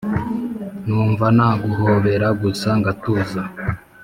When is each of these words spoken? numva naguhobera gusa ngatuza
numva 0.85 1.25
naguhobera 1.37 2.27
gusa 2.41 2.69
ngatuza 2.79 3.41